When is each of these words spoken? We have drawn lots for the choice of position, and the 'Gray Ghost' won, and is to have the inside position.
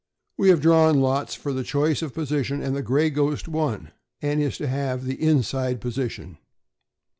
We 0.35 0.49
have 0.49 0.61
drawn 0.61 0.99
lots 0.99 1.35
for 1.35 1.53
the 1.53 1.61
choice 1.61 2.01
of 2.01 2.15
position, 2.15 2.59
and 2.59 2.75
the 2.75 2.81
'Gray 2.81 3.11
Ghost' 3.11 3.47
won, 3.47 3.91
and 4.19 4.41
is 4.41 4.57
to 4.57 4.67
have 4.67 5.05
the 5.05 5.21
inside 5.21 5.79
position. 5.79 6.39